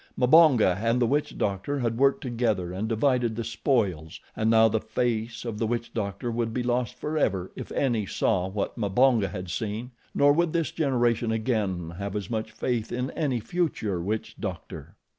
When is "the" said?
0.99-1.05, 3.35-3.43, 4.67-4.79, 5.59-5.67